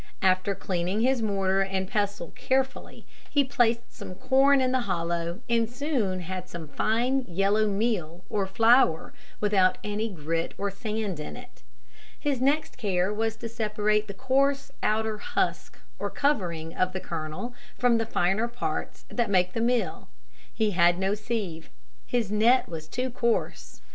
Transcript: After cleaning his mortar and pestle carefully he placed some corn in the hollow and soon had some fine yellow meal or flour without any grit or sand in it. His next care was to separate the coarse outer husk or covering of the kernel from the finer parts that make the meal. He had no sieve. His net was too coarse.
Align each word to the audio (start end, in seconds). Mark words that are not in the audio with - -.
After 0.23 0.55
cleaning 0.55 1.01
his 1.01 1.21
mortar 1.21 1.61
and 1.61 1.87
pestle 1.87 2.31
carefully 2.31 3.05
he 3.29 3.43
placed 3.43 3.93
some 3.93 4.15
corn 4.15 4.59
in 4.59 4.71
the 4.71 4.79
hollow 4.89 5.41
and 5.47 5.69
soon 5.69 6.21
had 6.21 6.49
some 6.49 6.67
fine 6.67 7.23
yellow 7.27 7.67
meal 7.67 8.23
or 8.27 8.47
flour 8.47 9.13
without 9.39 9.77
any 9.83 10.09
grit 10.09 10.55
or 10.57 10.71
sand 10.71 11.19
in 11.19 11.37
it. 11.37 11.61
His 12.19 12.41
next 12.41 12.77
care 12.79 13.13
was 13.13 13.35
to 13.35 13.47
separate 13.47 14.07
the 14.07 14.15
coarse 14.15 14.71
outer 14.81 15.19
husk 15.19 15.77
or 15.99 16.09
covering 16.09 16.73
of 16.75 16.93
the 16.93 16.99
kernel 16.99 17.53
from 17.77 17.99
the 17.99 18.07
finer 18.07 18.47
parts 18.47 19.05
that 19.09 19.29
make 19.29 19.53
the 19.53 19.61
meal. 19.61 20.09
He 20.51 20.71
had 20.71 20.97
no 20.97 21.13
sieve. 21.13 21.69
His 22.07 22.31
net 22.31 22.67
was 22.67 22.87
too 22.87 23.11
coarse. 23.11 23.81